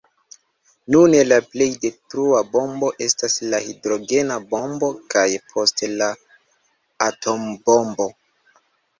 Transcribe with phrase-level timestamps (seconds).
[0.93, 6.07] Nune la plej detrua bombo estas la hidrogena bombo kaj poste la
[7.09, 8.09] atombombo.